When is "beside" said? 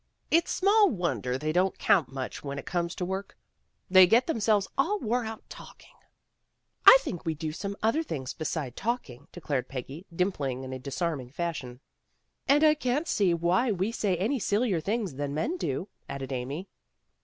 8.33-8.75